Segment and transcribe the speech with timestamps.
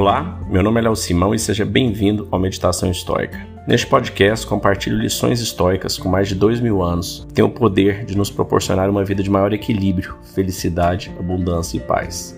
[0.00, 3.46] Olá, meu nome é Léo Simão e seja bem-vindo ao Meditação Histórica.
[3.68, 8.06] Neste podcast, compartilho lições históricas com mais de dois mil anos que têm o poder
[8.06, 12.34] de nos proporcionar uma vida de maior equilíbrio, felicidade, abundância e paz.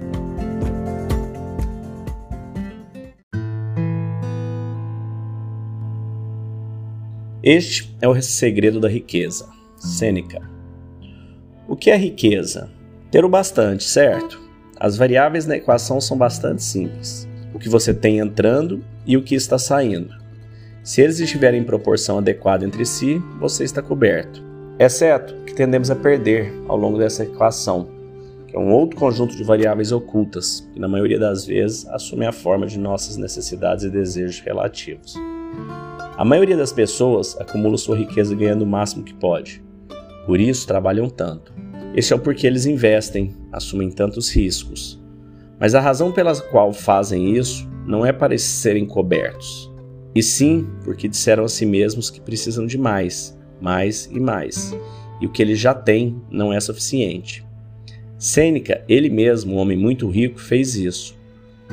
[7.44, 9.48] Este é o segredo da riqueza.
[9.76, 10.42] Sêneca.
[11.68, 12.72] O que é riqueza?
[13.08, 14.40] Ter o bastante, certo?
[14.80, 17.30] As variáveis na equação são bastante simples.
[17.54, 20.14] O que você tem entrando e o que está saindo.
[20.82, 24.42] Se eles estiverem em proporção adequada entre si, você está coberto.
[24.78, 27.88] Exceto que tendemos a perder ao longo dessa equação,
[28.48, 32.32] que é um outro conjunto de variáveis ocultas, que na maioria das vezes assume a
[32.32, 35.14] forma de nossas necessidades e desejos relativos.
[36.16, 39.62] A maioria das pessoas acumula sua riqueza ganhando o máximo que pode.
[40.26, 41.52] Por isso trabalham tanto.
[41.94, 45.01] Este é o porquê eles investem, assumem tantos riscos.
[45.62, 49.70] Mas a razão pela qual fazem isso não é para serem cobertos,
[50.12, 54.76] e sim porque disseram a si mesmos que precisam de mais, mais e mais,
[55.20, 57.46] e o que eles já têm não é suficiente.
[58.18, 61.16] Sêneca, ele mesmo, um homem muito rico, fez isso.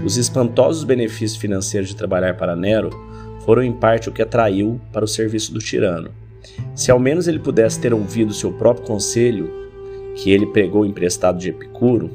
[0.05, 2.91] Os espantosos benefícios financeiros de trabalhar para Nero
[3.43, 6.11] foram em parte o que atraiu para o serviço do tirano.
[6.75, 9.51] Se ao menos ele pudesse ter ouvido seu próprio conselho,
[10.13, 12.11] que ele pregou emprestado de Epicuro,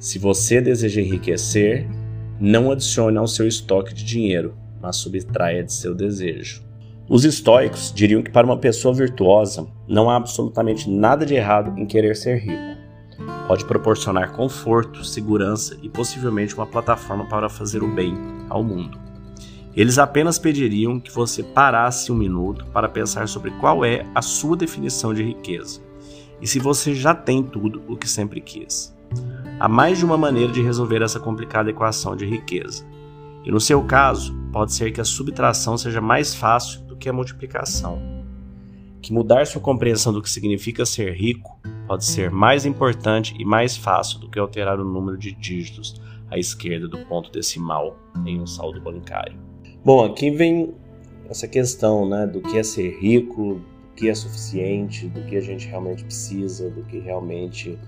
[0.00, 1.86] se você deseja enriquecer,
[2.40, 6.62] não adicione ao seu estoque de dinheiro, mas subtraia de seu desejo.
[7.06, 11.84] Os estoicos diriam que para uma pessoa virtuosa não há absolutamente nada de errado em
[11.84, 12.80] querer ser rico.
[13.46, 18.14] Pode proporcionar conforto, segurança e possivelmente uma plataforma para fazer o bem
[18.48, 18.98] ao mundo.
[19.76, 24.56] Eles apenas pediriam que você parasse um minuto para pensar sobre qual é a sua
[24.56, 25.82] definição de riqueza
[26.40, 28.98] e se você já tem tudo o que sempre quis.
[29.60, 32.82] Há mais de uma maneira de resolver essa complicada equação de riqueza.
[33.44, 37.12] E no seu caso, pode ser que a subtração seja mais fácil do que a
[37.12, 38.00] multiplicação.
[39.02, 43.76] Que mudar sua compreensão do que significa ser rico pode ser mais importante e mais
[43.76, 46.00] fácil do que alterar o número de dígitos
[46.30, 49.38] à esquerda do ponto decimal em um saldo bancário.
[49.84, 50.72] Bom, aqui vem
[51.28, 53.60] essa questão né, do que é ser rico,
[53.94, 57.78] que é suficiente, do que a gente realmente precisa, do que realmente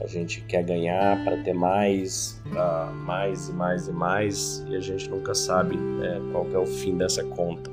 [0.00, 4.80] a gente quer ganhar para ter mais, uh, mais e mais e mais, e a
[4.80, 7.70] gente nunca sabe é, qual é o fim dessa conta.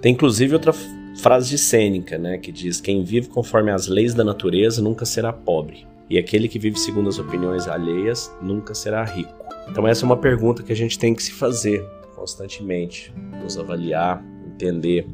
[0.00, 0.72] Tem inclusive outra
[1.20, 5.32] frase de Sêneca, né, que diz: Quem vive conforme as leis da natureza nunca será
[5.32, 9.34] pobre, e aquele que vive segundo as opiniões alheias nunca será rico.
[9.68, 11.84] Então, essa é uma pergunta que a gente tem que se fazer
[12.14, 15.06] constantemente, nos avaliar, entender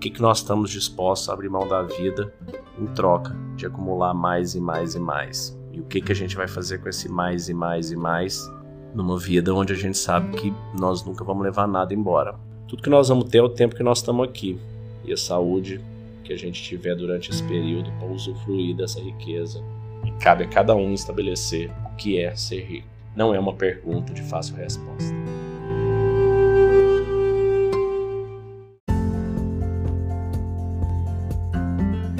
[0.00, 2.32] que, que nós estamos dispostos a abrir mão da vida
[2.78, 5.59] em troca de acumular mais e mais e mais.
[5.72, 8.50] E o que, que a gente vai fazer com esse mais e mais e mais
[8.94, 12.34] numa vida onde a gente sabe que nós nunca vamos levar nada embora.
[12.66, 14.58] Tudo que nós vamos ter é o tempo que nós estamos aqui
[15.04, 15.80] e a saúde
[16.24, 19.62] que a gente tiver durante esse período para usufruir dessa riqueza.
[20.04, 22.88] E cabe a cada um estabelecer o que é ser rico.
[23.14, 25.14] Não é uma pergunta de fácil resposta.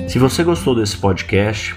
[0.08, 1.76] Se você gostou desse podcast,